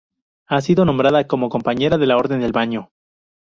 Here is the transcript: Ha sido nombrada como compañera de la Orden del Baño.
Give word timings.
Ha 0.47 0.61
sido 0.61 0.83
nombrada 0.83 1.27
como 1.27 1.49
compañera 1.49 1.99
de 1.99 2.07
la 2.07 2.17
Orden 2.17 2.39
del 2.39 2.51
Baño. 2.53 2.89